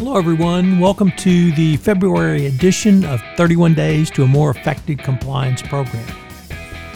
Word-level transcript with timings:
Hello, 0.00 0.16
everyone. 0.16 0.78
Welcome 0.78 1.12
to 1.18 1.52
the 1.52 1.76
February 1.76 2.46
edition 2.46 3.04
of 3.04 3.20
31 3.36 3.74
Days 3.74 4.10
to 4.12 4.22
a 4.22 4.26
More 4.26 4.50
Effective 4.50 4.96
Compliance 4.96 5.60
Program. 5.60 6.06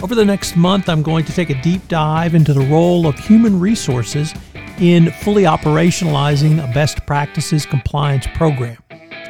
Over 0.01 0.15
the 0.15 0.25
next 0.25 0.55
month, 0.55 0.89
I'm 0.89 1.03
going 1.03 1.23
to 1.25 1.31
take 1.31 1.51
a 1.51 1.61
deep 1.61 1.87
dive 1.87 2.33
into 2.33 2.51
the 2.51 2.61
role 2.61 3.05
of 3.05 3.15
human 3.19 3.59
resources 3.59 4.33
in 4.79 5.11
fully 5.11 5.43
operationalizing 5.43 6.67
a 6.67 6.73
best 6.73 7.05
practices 7.05 7.63
compliance 7.67 8.25
program. 8.33 8.77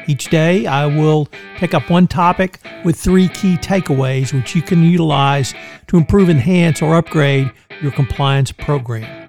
Each 0.08 0.30
day, 0.30 0.68
I 0.68 0.86
will 0.86 1.28
pick 1.58 1.74
up 1.74 1.90
one 1.90 2.08
topic 2.08 2.62
with 2.86 2.98
three 2.98 3.28
key 3.28 3.58
takeaways 3.58 4.32
which 4.32 4.56
you 4.56 4.62
can 4.62 4.84
utilize 4.84 5.54
to 5.88 5.98
improve, 5.98 6.30
enhance, 6.30 6.82
or 6.82 6.96
upgrade 6.96 7.52
your 7.82 7.92
compliance 7.92 8.54
program. 8.54 9.25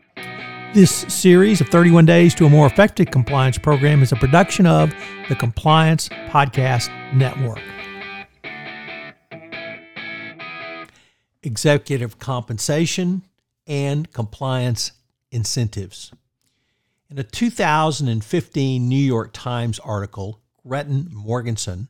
This 0.76 1.06
series 1.08 1.62
of 1.62 1.68
31 1.68 2.04
Days 2.04 2.34
to 2.34 2.44
a 2.44 2.50
More 2.50 2.66
Effective 2.66 3.10
Compliance 3.10 3.56
Program 3.56 4.02
is 4.02 4.12
a 4.12 4.16
production 4.16 4.66
of 4.66 4.92
the 5.30 5.34
Compliance 5.34 6.10
Podcast 6.28 6.90
Network. 7.14 7.62
Executive 11.42 12.18
compensation 12.18 13.22
and 13.66 14.12
compliance 14.12 14.92
incentives. 15.30 16.12
In 17.08 17.18
a 17.18 17.24
2015 17.24 18.86
New 18.86 18.96
York 18.96 19.30
Times 19.32 19.78
article, 19.78 20.42
Gretchen 20.62 21.08
Morgenson, 21.10 21.88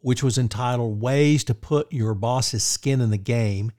which 0.00 0.24
was 0.24 0.38
entitled 0.38 1.00
Ways 1.00 1.44
to 1.44 1.54
Put 1.54 1.92
Your 1.92 2.14
Boss's 2.14 2.64
Skin 2.64 3.00
in 3.00 3.10
the 3.10 3.16
Game, 3.16 3.70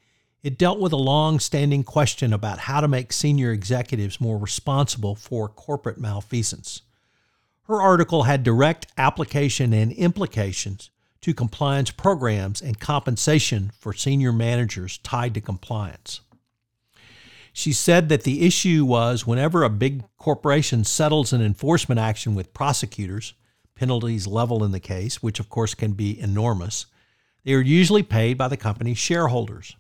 it 0.47 0.57
dealt 0.57 0.79
with 0.79 0.93
a 0.93 0.95
long 0.95 1.41
standing 1.41 1.83
question 1.83 2.31
about 2.31 2.57
how 2.57 2.79
to 2.79 2.87
make 2.87 3.11
senior 3.11 3.51
executives 3.51 4.21
more 4.21 4.37
responsible 4.37 5.13
for 5.13 5.49
corporate 5.49 5.97
malfeasance. 5.97 6.83
Her 7.63 7.81
article 7.81 8.23
had 8.23 8.43
direct 8.43 8.87
application 8.97 9.73
and 9.73 9.91
implications 9.91 10.89
to 11.19 11.33
compliance 11.33 11.91
programs 11.91 12.61
and 12.61 12.79
compensation 12.79 13.73
for 13.77 13.91
senior 13.91 14.31
managers 14.31 14.99
tied 14.99 15.33
to 15.33 15.41
compliance. 15.41 16.21
She 17.51 17.73
said 17.73 18.07
that 18.07 18.23
the 18.23 18.47
issue 18.47 18.85
was 18.85 19.27
whenever 19.27 19.63
a 19.63 19.69
big 19.69 20.05
corporation 20.15 20.85
settles 20.85 21.33
an 21.33 21.41
enforcement 21.41 21.99
action 21.99 22.35
with 22.35 22.53
prosecutors, 22.53 23.33
penalties 23.75 24.27
level 24.27 24.63
in 24.63 24.71
the 24.71 24.79
case, 24.79 25.21
which 25.21 25.41
of 25.41 25.49
course 25.49 25.73
can 25.73 25.91
be 25.91 26.17
enormous, 26.17 26.85
they 27.43 27.53
are 27.53 27.59
usually 27.59 28.01
paid 28.01 28.37
by 28.37 28.47
the 28.47 28.55
company's 28.55 28.97
shareholders. 28.97 29.75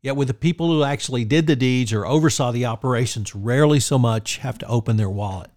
Yet, 0.00 0.16
with 0.16 0.28
the 0.28 0.34
people 0.34 0.68
who 0.68 0.84
actually 0.84 1.24
did 1.24 1.46
the 1.46 1.56
deeds 1.56 1.92
or 1.92 2.06
oversaw 2.06 2.52
the 2.52 2.66
operations, 2.66 3.34
rarely 3.34 3.80
so 3.80 3.98
much 3.98 4.38
have 4.38 4.58
to 4.58 4.68
open 4.68 4.96
their 4.96 5.10
wallet. 5.10 5.50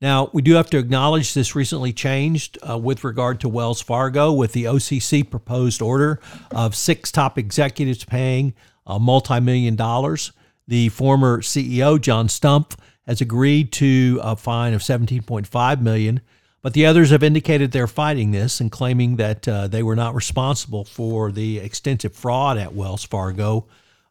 Now, 0.00 0.30
we 0.32 0.42
do 0.42 0.54
have 0.54 0.70
to 0.70 0.78
acknowledge 0.78 1.34
this 1.34 1.56
recently 1.56 1.92
changed 1.92 2.58
uh, 2.68 2.78
with 2.78 3.02
regard 3.02 3.40
to 3.40 3.48
Wells 3.48 3.80
Fargo 3.80 4.32
with 4.32 4.52
the 4.52 4.64
OCC 4.64 5.28
proposed 5.28 5.82
order 5.82 6.20
of 6.52 6.74
six 6.74 7.10
top 7.10 7.36
executives 7.36 8.04
paying 8.04 8.54
a 8.86 8.98
multi 8.98 9.40
million 9.40 9.76
dollars. 9.76 10.32
The 10.68 10.88
former 10.90 11.40
CEO, 11.40 12.00
John 12.00 12.28
Stumpf, 12.28 12.76
has 13.06 13.20
agreed 13.20 13.72
to 13.72 14.20
a 14.22 14.36
fine 14.36 14.74
of 14.74 14.82
17.5 14.82 15.80
million 15.80 16.20
but 16.62 16.72
the 16.72 16.86
others 16.86 17.10
have 17.10 17.22
indicated 17.22 17.70
they're 17.70 17.86
fighting 17.86 18.30
this 18.30 18.60
and 18.60 18.72
claiming 18.72 19.16
that 19.16 19.46
uh, 19.46 19.68
they 19.68 19.82
were 19.82 19.96
not 19.96 20.14
responsible 20.14 20.84
for 20.84 21.30
the 21.30 21.58
extensive 21.58 22.14
fraud 22.14 22.58
at 22.58 22.74
Wells 22.74 23.04
Fargo, 23.04 23.66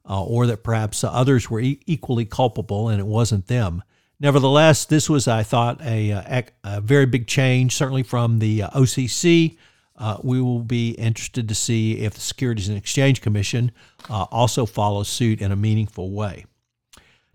uh, 0.09 0.23
or 0.23 0.47
that 0.47 0.63
perhaps 0.63 1.03
others 1.03 1.49
were 1.49 1.59
e- 1.59 1.81
equally 1.85 2.25
culpable 2.25 2.89
and 2.89 2.99
it 2.99 3.05
wasn't 3.05 3.47
them. 3.47 3.83
Nevertheless, 4.19 4.85
this 4.85 5.09
was, 5.09 5.27
I 5.27 5.43
thought, 5.43 5.81
a, 5.81 6.09
a, 6.11 6.45
a 6.63 6.81
very 6.81 7.05
big 7.05 7.27
change, 7.27 7.75
certainly 7.75 8.03
from 8.03 8.39
the 8.39 8.63
uh, 8.63 8.69
OCC. 8.71 9.57
Uh, 9.95 10.17
we 10.23 10.41
will 10.41 10.63
be 10.63 10.91
interested 10.91 11.49
to 11.49 11.55
see 11.55 11.99
if 11.99 12.13
the 12.13 12.21
Securities 12.21 12.69
and 12.69 12.77
Exchange 12.77 13.21
Commission 13.21 13.71
uh, 14.09 14.23
also 14.23 14.65
follows 14.65 15.07
suit 15.07 15.41
in 15.41 15.51
a 15.51 15.55
meaningful 15.55 16.11
way. 16.11 16.45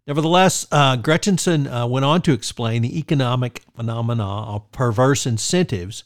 Nevertheless, 0.06 0.66
uh, 0.72 0.96
uh, 0.96 1.86
went 1.86 2.04
on 2.04 2.22
to 2.22 2.32
explain 2.32 2.82
the 2.82 2.98
economic 2.98 3.62
phenomena 3.76 4.26
of 4.26 4.70
perverse 4.72 5.26
incentives, 5.26 6.02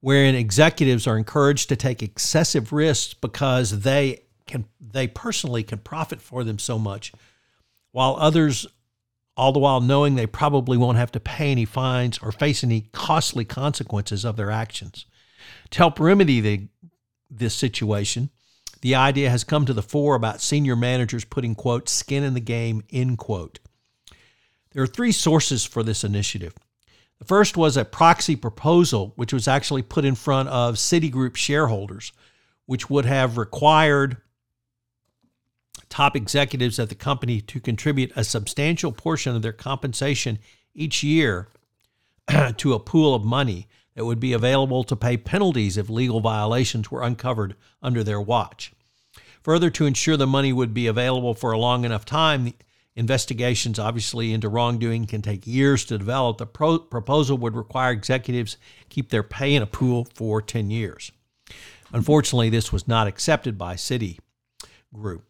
wherein 0.00 0.34
executives 0.34 1.06
are 1.06 1.16
encouraged 1.16 1.68
to 1.68 1.76
take 1.76 2.02
excessive 2.02 2.72
risks 2.72 3.14
because 3.14 3.80
they 3.80 4.22
can 4.46 4.64
they 4.80 5.06
personally 5.06 5.62
can 5.62 5.78
profit 5.78 6.20
for 6.20 6.44
them 6.44 6.58
so 6.58 6.78
much, 6.78 7.12
while 7.92 8.16
others, 8.18 8.66
all 9.36 9.52
the 9.52 9.58
while 9.58 9.80
knowing 9.80 10.14
they 10.14 10.26
probably 10.26 10.76
won't 10.76 10.98
have 10.98 11.12
to 11.12 11.20
pay 11.20 11.50
any 11.52 11.64
fines 11.64 12.18
or 12.18 12.32
face 12.32 12.64
any 12.64 12.82
costly 12.92 13.44
consequences 13.44 14.24
of 14.24 14.36
their 14.36 14.50
actions. 14.50 15.06
To 15.70 15.78
help 15.78 16.00
remedy 16.00 16.40
the, 16.40 16.68
this 17.30 17.54
situation, 17.54 18.30
the 18.86 18.94
idea 18.94 19.28
has 19.28 19.42
come 19.42 19.66
to 19.66 19.72
the 19.72 19.82
fore 19.82 20.14
about 20.14 20.40
senior 20.40 20.76
managers 20.76 21.24
putting, 21.24 21.56
quote, 21.56 21.88
skin 21.88 22.22
in 22.22 22.34
the 22.34 22.40
game, 22.40 22.84
end 22.92 23.18
quote. 23.18 23.58
There 24.70 24.80
are 24.80 24.86
three 24.86 25.10
sources 25.10 25.64
for 25.64 25.82
this 25.82 26.04
initiative. 26.04 26.54
The 27.18 27.24
first 27.24 27.56
was 27.56 27.76
a 27.76 27.84
proxy 27.84 28.36
proposal, 28.36 29.12
which 29.16 29.32
was 29.32 29.48
actually 29.48 29.82
put 29.82 30.04
in 30.04 30.14
front 30.14 30.50
of 30.50 30.76
Citigroup 30.76 31.34
shareholders, 31.34 32.12
which 32.66 32.88
would 32.88 33.06
have 33.06 33.36
required 33.36 34.18
top 35.88 36.14
executives 36.14 36.78
at 36.78 36.88
the 36.88 36.94
company 36.94 37.40
to 37.40 37.58
contribute 37.58 38.12
a 38.14 38.22
substantial 38.22 38.92
portion 38.92 39.34
of 39.34 39.42
their 39.42 39.52
compensation 39.52 40.38
each 40.74 41.02
year 41.02 41.48
to 42.56 42.72
a 42.72 42.78
pool 42.78 43.16
of 43.16 43.24
money 43.24 43.66
that 43.96 44.04
would 44.04 44.20
be 44.20 44.32
available 44.32 44.84
to 44.84 44.94
pay 44.94 45.16
penalties 45.16 45.76
if 45.76 45.90
legal 45.90 46.20
violations 46.20 46.88
were 46.88 47.02
uncovered 47.02 47.56
under 47.82 48.04
their 48.04 48.20
watch. 48.20 48.72
Further, 49.46 49.70
to 49.70 49.86
ensure 49.86 50.16
the 50.16 50.26
money 50.26 50.52
would 50.52 50.74
be 50.74 50.88
available 50.88 51.32
for 51.32 51.52
a 51.52 51.58
long 51.58 51.84
enough 51.84 52.04
time, 52.04 52.52
investigations 52.96 53.78
obviously 53.78 54.32
into 54.32 54.48
wrongdoing 54.48 55.06
can 55.06 55.22
take 55.22 55.46
years 55.46 55.84
to 55.84 55.98
develop. 55.98 56.38
The 56.38 56.46
pro- 56.46 56.80
proposal 56.80 57.38
would 57.38 57.54
require 57.54 57.92
executives 57.92 58.56
keep 58.88 59.10
their 59.10 59.22
pay 59.22 59.54
in 59.54 59.62
a 59.62 59.66
pool 59.66 60.08
for 60.16 60.42
10 60.42 60.70
years. 60.70 61.12
Unfortunately, 61.92 62.50
this 62.50 62.72
was 62.72 62.88
not 62.88 63.06
accepted 63.06 63.56
by 63.56 63.76
Citi 63.76 64.18
Group. 64.92 65.24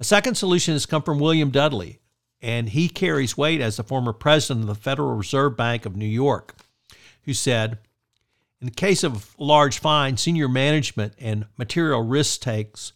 A 0.00 0.04
second 0.04 0.36
solution 0.36 0.72
has 0.72 0.86
come 0.86 1.02
from 1.02 1.18
William 1.18 1.50
Dudley, 1.50 1.98
and 2.40 2.70
he 2.70 2.88
carries 2.88 3.36
weight 3.36 3.60
as 3.60 3.76
the 3.76 3.84
former 3.84 4.14
president 4.14 4.62
of 4.62 4.68
the 4.68 4.74
Federal 4.74 5.12
Reserve 5.16 5.58
Bank 5.58 5.84
of 5.84 5.96
New 5.96 6.06
York, 6.06 6.54
who 7.24 7.34
said, 7.34 7.76
in 8.58 8.68
the 8.68 8.72
case 8.72 9.04
of 9.04 9.34
large 9.38 9.80
fines, 9.80 10.22
senior 10.22 10.48
management 10.48 11.12
and 11.18 11.44
material 11.58 12.02
risk 12.02 12.40
takes, 12.40 12.94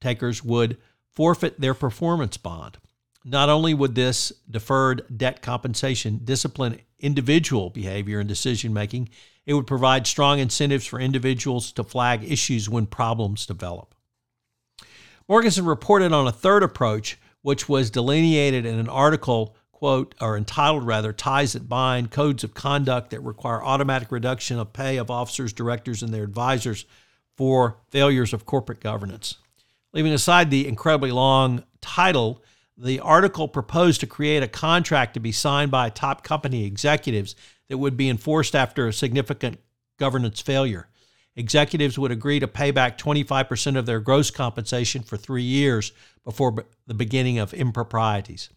takers 0.00 0.44
would 0.44 0.76
forfeit 1.14 1.60
their 1.60 1.74
performance 1.74 2.36
bond. 2.36 2.78
Not 3.24 3.48
only 3.48 3.74
would 3.74 3.94
this 3.94 4.32
deferred 4.50 5.04
debt 5.14 5.42
compensation 5.42 6.20
discipline 6.24 6.80
individual 6.98 7.70
behavior 7.70 8.20
and 8.20 8.28
decision 8.28 8.72
making, 8.72 9.08
it 9.44 9.54
would 9.54 9.66
provide 9.66 10.06
strong 10.06 10.38
incentives 10.38 10.86
for 10.86 11.00
individuals 11.00 11.72
to 11.72 11.84
flag 11.84 12.24
issues 12.24 12.68
when 12.68 12.86
problems 12.86 13.46
develop. 13.46 13.94
Morgenson 15.28 15.64
reported 15.64 16.12
on 16.12 16.26
a 16.26 16.32
third 16.32 16.62
approach, 16.62 17.18
which 17.42 17.68
was 17.68 17.90
delineated 17.90 18.64
in 18.64 18.78
an 18.78 18.88
article 18.88 19.54
quote, 19.78 20.12
or 20.20 20.36
entitled 20.36 20.84
rather, 20.84 21.12
Ties 21.12 21.52
That 21.52 21.68
Bind 21.68 22.10
Codes 22.10 22.42
of 22.42 22.52
Conduct 22.52 23.10
That 23.10 23.20
Require 23.20 23.62
Automatic 23.62 24.10
Reduction 24.10 24.58
of 24.58 24.72
Pay 24.72 24.96
of 24.96 25.08
Officers, 25.08 25.52
Directors, 25.52 26.02
and 26.02 26.12
Their 26.12 26.24
Advisors 26.24 26.84
for 27.36 27.78
Failures 27.90 28.32
of 28.32 28.44
Corporate 28.44 28.80
Governance. 28.80 29.36
Leaving 29.92 30.12
aside 30.12 30.50
the 30.50 30.68
incredibly 30.68 31.10
long 31.10 31.64
title, 31.80 32.42
the 32.76 33.00
article 33.00 33.48
proposed 33.48 34.00
to 34.00 34.06
create 34.06 34.42
a 34.42 34.48
contract 34.48 35.14
to 35.14 35.20
be 35.20 35.32
signed 35.32 35.70
by 35.70 35.90
top 35.90 36.22
company 36.22 36.64
executives 36.64 37.34
that 37.68 37.78
would 37.78 37.96
be 37.96 38.08
enforced 38.08 38.54
after 38.54 38.86
a 38.86 38.92
significant 38.92 39.58
governance 39.98 40.40
failure. 40.40 40.88
Executives 41.34 41.98
would 41.98 42.10
agree 42.10 42.40
to 42.40 42.48
pay 42.48 42.70
back 42.70 42.98
25% 42.98 43.76
of 43.76 43.86
their 43.86 44.00
gross 44.00 44.30
compensation 44.30 45.02
for 45.02 45.16
three 45.16 45.42
years 45.42 45.92
before 46.24 46.64
the 46.86 46.94
beginning 46.94 47.38
of 47.38 47.54
improprieties. 47.54 48.50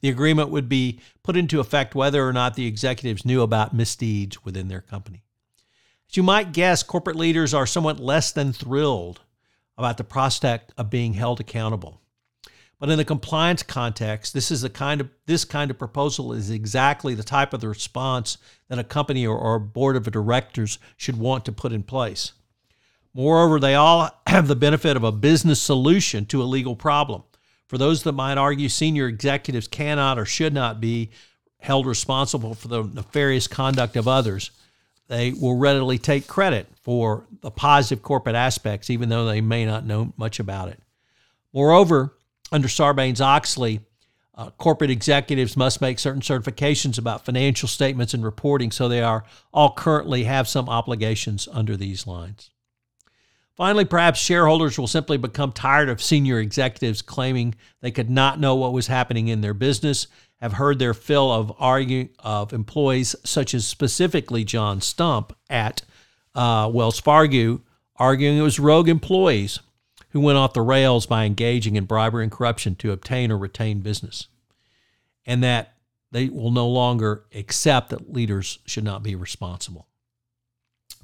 The 0.00 0.08
agreement 0.10 0.50
would 0.50 0.68
be 0.68 1.00
put 1.22 1.36
into 1.36 1.60
effect 1.60 1.94
whether 1.94 2.26
or 2.26 2.32
not 2.32 2.54
the 2.54 2.66
executives 2.66 3.24
knew 3.24 3.42
about 3.42 3.74
misdeeds 3.74 4.44
within 4.44 4.68
their 4.68 4.82
company. 4.82 5.24
As 6.10 6.16
you 6.16 6.22
might 6.22 6.52
guess, 6.52 6.82
corporate 6.82 7.16
leaders 7.16 7.54
are 7.54 7.66
somewhat 7.66 7.98
less 7.98 8.30
than 8.30 8.52
thrilled 8.52 9.20
about 9.78 9.96
the 9.96 10.04
prospect 10.04 10.72
of 10.76 10.90
being 10.90 11.14
held 11.14 11.40
accountable. 11.40 12.00
But 12.78 12.90
in 12.90 12.98
the 12.98 13.04
compliance 13.04 13.62
context, 13.62 14.34
this 14.34 14.50
is 14.50 14.60
the 14.60 14.70
kind 14.70 15.00
of 15.00 15.08
this 15.24 15.44
kind 15.44 15.70
of 15.70 15.78
proposal 15.78 16.32
is 16.32 16.50
exactly 16.50 17.14
the 17.14 17.22
type 17.22 17.54
of 17.54 17.60
the 17.60 17.68
response 17.68 18.36
that 18.68 18.78
a 18.78 18.84
company 18.84 19.26
or, 19.26 19.38
or 19.38 19.58
board 19.58 19.96
of 19.96 20.10
directors 20.10 20.78
should 20.96 21.18
want 21.18 21.46
to 21.46 21.52
put 21.52 21.72
in 21.72 21.82
place. 21.82 22.32
Moreover, 23.14 23.58
they 23.58 23.74
all 23.74 24.10
have 24.26 24.46
the 24.46 24.56
benefit 24.56 24.96
of 24.96 25.04
a 25.04 25.12
business 25.12 25.60
solution 25.60 26.26
to 26.26 26.42
a 26.42 26.44
legal 26.44 26.76
problem. 26.76 27.22
For 27.66 27.78
those 27.78 28.02
that 28.02 28.12
might 28.12 28.38
argue 28.38 28.68
senior 28.68 29.08
executives 29.08 29.66
cannot 29.66 30.18
or 30.18 30.26
should 30.26 30.52
not 30.52 30.80
be 30.80 31.10
held 31.58 31.86
responsible 31.86 32.54
for 32.54 32.68
the 32.68 32.84
nefarious 32.84 33.48
conduct 33.48 33.96
of 33.96 34.06
others, 34.06 34.50
they 35.08 35.32
will 35.32 35.56
readily 35.56 35.98
take 35.98 36.26
credit 36.26 36.66
for 36.82 37.26
the 37.40 37.50
positive 37.50 38.02
corporate 38.02 38.36
aspects, 38.36 38.90
even 38.90 39.08
though 39.08 39.26
they 39.26 39.40
may 39.40 39.64
not 39.64 39.86
know 39.86 40.12
much 40.16 40.40
about 40.40 40.68
it. 40.68 40.80
Moreover, 41.52 42.16
under 42.52 42.68
Sarbanes 42.68 43.20
Oxley, 43.20 43.80
uh, 44.34 44.50
corporate 44.50 44.90
executives 44.90 45.56
must 45.56 45.80
make 45.80 45.98
certain 45.98 46.20
certifications 46.20 46.98
about 46.98 47.24
financial 47.24 47.68
statements 47.68 48.12
and 48.12 48.24
reporting, 48.24 48.70
so 48.70 48.88
they 48.88 49.02
are 49.02 49.24
all 49.52 49.72
currently 49.72 50.24
have 50.24 50.46
some 50.46 50.68
obligations 50.68 51.48
under 51.50 51.76
these 51.76 52.06
lines. 52.06 52.50
Finally, 53.56 53.86
perhaps 53.86 54.20
shareholders 54.20 54.78
will 54.78 54.86
simply 54.86 55.16
become 55.16 55.50
tired 55.50 55.88
of 55.88 56.02
senior 56.02 56.38
executives 56.38 57.00
claiming 57.00 57.54
they 57.80 57.90
could 57.90 58.10
not 58.10 58.38
know 58.38 58.54
what 58.54 58.74
was 58.74 58.88
happening 58.88 59.28
in 59.28 59.40
their 59.40 59.54
business, 59.54 60.08
have 60.40 60.54
heard 60.54 60.78
their 60.78 60.94
fill 60.94 61.32
of 61.32 61.52
arguing 61.58 62.10
of 62.18 62.52
employees 62.52 63.16
such 63.24 63.54
as 63.54 63.66
specifically 63.66 64.44
John 64.44 64.80
Stumpf 64.80 65.30
at 65.48 65.82
uh, 66.34 66.70
Wells 66.72 67.00
Fargo 67.00 67.62
arguing 67.98 68.38
it 68.38 68.42
was 68.42 68.60
rogue 68.60 68.88
employees 68.88 69.60
who 70.10 70.20
went 70.20 70.38
off 70.38 70.52
the 70.52 70.62
rails 70.62 71.06
by 71.06 71.24
engaging 71.24 71.76
in 71.76 71.84
bribery 71.84 72.22
and 72.22 72.32
corruption 72.32 72.74
to 72.76 72.92
obtain 72.92 73.30
or 73.30 73.38
retain 73.38 73.80
business, 73.80 74.28
and 75.24 75.42
that 75.42 75.74
they 76.12 76.28
will 76.28 76.50
no 76.50 76.68
longer 76.68 77.24
accept 77.34 77.90
that 77.90 78.12
leaders 78.12 78.58
should 78.64 78.84
not 78.84 79.02
be 79.02 79.14
responsible. 79.14 79.86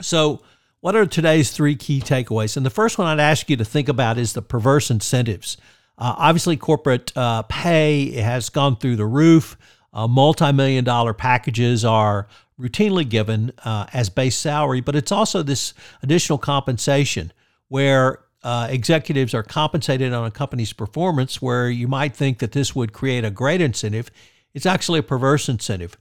So, 0.01 0.43
what 0.81 0.97
are 0.97 1.07
today's 1.07 1.51
three 1.51 1.77
key 1.77 2.01
takeaways? 2.01 2.57
And 2.57 2.67
the 2.67 2.71
first 2.71 2.99
one 2.99 3.07
I'd 3.07 3.21
ask 3.23 3.49
you 3.49 3.57
to 3.57 3.65
think 3.65 3.89
about 3.89 4.19
is 4.19 4.33
the 4.33 4.43
perverse 4.43 4.91
incentives. 4.91 5.57
Uh, 6.03 6.17
obviously, 6.19 6.57
corporate 6.57 7.17
uh, 7.17 7.43
pay 7.43 8.11
has 8.11 8.49
gone 8.49 8.75
through 8.75 8.97
the 8.97 9.07
roof. 9.07 9.57
Uh, 9.93 10.09
Multi 10.09 10.51
million 10.51 10.83
dollar 10.83 11.15
packages 11.15 11.85
are 11.85 12.27
routinely 12.61 13.09
given 13.09 13.53
uh, 13.65 13.87
as 13.93 14.11
base 14.11 14.37
salary, 14.37 14.81
but 14.81 14.97
it's 14.97 15.13
also 15.13 15.45
this 15.45 15.75
additional 16.03 16.39
compensation 16.39 17.33
where 17.69 18.19
uh, 18.43 18.67
executives 18.69 19.33
are 19.33 19.45
compensated 19.45 20.13
on 20.13 20.25
a 20.25 20.31
company's 20.33 20.73
performance, 20.73 21.41
where 21.41 21.71
you 21.71 21.87
might 21.87 22.17
think 22.17 22.41
that 22.41 22.51
this 22.51 22.75
would 22.75 22.93
create 22.93 23.25
a 23.25 23.31
great 23.31 23.61
incentive. 23.61 24.11
It's 24.55 24.67
actually 24.67 24.99
a 24.99 25.05
perverse 25.05 25.49
incentive 25.49 25.97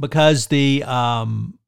because 0.00 0.46
the 0.46 0.82
um, 0.84 1.58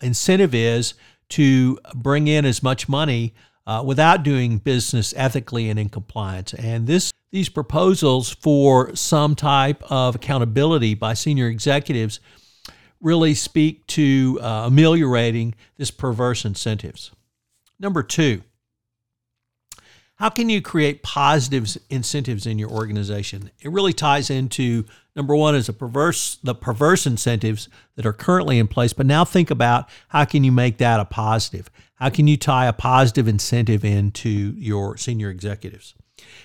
incentive 0.00 0.54
is 0.54 0.94
to 1.28 1.78
bring 1.94 2.26
in 2.26 2.46
as 2.46 2.62
much 2.62 2.88
money 2.88 3.34
uh, 3.66 3.82
without 3.84 4.22
doing 4.22 4.56
business 4.56 5.12
ethically 5.14 5.68
and 5.68 5.78
in 5.78 5.90
compliance. 5.90 6.54
And 6.54 6.86
this 6.86 7.12
these 7.34 7.48
proposals 7.48 8.30
for 8.30 8.94
some 8.94 9.34
type 9.34 9.82
of 9.90 10.14
accountability 10.14 10.94
by 10.94 11.14
senior 11.14 11.48
executives 11.48 12.20
really 13.00 13.34
speak 13.34 13.84
to 13.88 14.38
uh, 14.40 14.66
ameliorating 14.66 15.52
this 15.76 15.90
perverse 15.90 16.44
incentives. 16.44 17.10
Number 17.80 18.04
two, 18.04 18.44
how 20.14 20.28
can 20.28 20.48
you 20.48 20.62
create 20.62 21.02
positive 21.02 21.76
incentives 21.90 22.46
in 22.46 22.56
your 22.56 22.70
organization? 22.70 23.50
It 23.60 23.72
really 23.72 23.92
ties 23.92 24.30
into 24.30 24.84
number 25.16 25.34
one 25.34 25.56
is 25.56 25.68
a 25.68 25.72
perverse 25.72 26.38
the 26.44 26.54
perverse 26.54 27.04
incentives 27.04 27.68
that 27.96 28.06
are 28.06 28.12
currently 28.12 28.60
in 28.60 28.68
place, 28.68 28.92
but 28.92 29.06
now 29.06 29.24
think 29.24 29.50
about 29.50 29.88
how 30.10 30.24
can 30.24 30.44
you 30.44 30.52
make 30.52 30.78
that 30.78 31.00
a 31.00 31.04
positive? 31.04 31.68
How 31.96 32.10
can 32.10 32.28
you 32.28 32.36
tie 32.36 32.66
a 32.66 32.72
positive 32.72 33.26
incentive 33.26 33.84
into 33.84 34.54
your 34.56 34.96
senior 34.96 35.30
executives? 35.30 35.96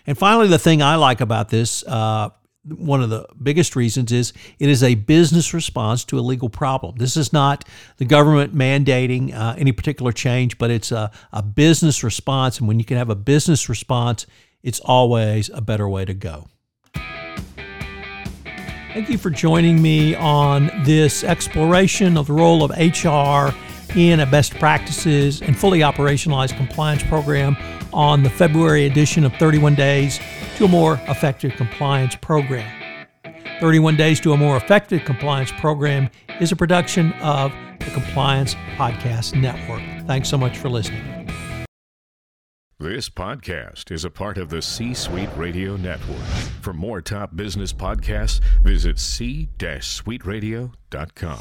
And 0.08 0.18
finally, 0.18 0.48
the 0.48 0.60
thing 0.60 0.82
I 0.82 0.96
like 0.96 1.22
about 1.22 1.50
this 1.50 1.84
uh, 1.86 2.30
one 2.64 3.02
of 3.02 3.10
the 3.10 3.26
biggest 3.42 3.76
reasons 3.76 4.12
is 4.12 4.34
it 4.60 4.70
is 4.70 4.84
a 4.84 4.96
business 4.96 5.54
response 5.54 6.04
to 6.06 6.20
a 6.20 6.22
legal 6.22 6.50
problem. 6.50 6.96
This 6.98 7.16
is 7.16 7.32
not 7.32 7.66
the 7.98 8.06
government 8.06 8.54
mandating 8.54 9.34
uh, 9.34 9.56
any 9.58 9.72
particular 9.72 10.12
change, 10.12 10.58
but 10.58 10.70
it's 10.70 10.92
a, 10.92 11.12
a 11.32 11.42
business 11.42 12.04
response. 12.04 12.60
And 12.60 12.68
when 12.68 12.80
you 12.80 12.86
can 12.86 12.98
have 12.98 13.10
a 13.10 13.16
business 13.16 13.70
response, 13.70 14.26
it's 14.62 14.80
always 14.82 15.50
a 15.50 15.62
better 15.62 15.88
way 15.88 16.06
to 16.06 16.14
go. 16.14 16.48
Thank 18.94 19.10
you 19.10 19.18
for 19.18 19.30
joining 19.30 19.82
me 19.82 20.16
on 20.16 20.72
this 20.84 21.24
exploration 21.24 22.18
of 22.18 22.28
the 22.28 22.34
role 22.34 22.64
of 22.64 22.72
HR 22.72 23.56
in 23.96 24.20
a 24.20 24.26
best 24.26 24.56
practices 24.56 25.42
and 25.42 25.58
fully 25.58 25.80
operationalized 25.80 26.56
compliance 26.58 27.04
program 27.04 27.56
on 27.94 28.24
the 28.24 28.30
February 28.30 28.86
edition 28.86 29.24
of 29.24 29.34
31 29.36 29.76
Days 29.76 30.20
to 30.58 30.66
a 30.66 30.68
More 30.68 31.00
Effective 31.08 31.54
Compliance 31.54 32.16
Program. 32.16 32.70
31 33.60 33.98
Days 33.98 34.20
to 34.22 34.34
a 34.34 34.38
More 34.38 34.58
Effective 34.58 35.04
Compliance 35.06 35.52
Program 35.54 36.10
is 36.40 36.52
a 36.52 36.56
production 36.56 37.14
of 37.22 37.52
the 37.80 37.92
Compliance 37.92 38.56
Podcast 38.76 39.40
Network. 39.40 39.82
Thanks 40.08 40.30
so 40.30 40.38
much 40.38 40.58
for 40.58 40.70
listening. 40.70 41.20
This 42.82 43.10
podcast 43.10 43.92
is 43.92 44.06
a 44.06 44.10
part 44.10 44.38
of 44.38 44.50
the 44.50 44.62
C 44.62 44.94
Suite 44.94 45.28
Radio 45.36 45.76
Network. 45.76 46.26
For 46.62 46.72
more 46.72 47.02
top 47.02 47.36
business 47.36 47.74
podcasts, 47.74 48.40
visit 48.64 48.98
c-suiteradio.com. 48.98 51.40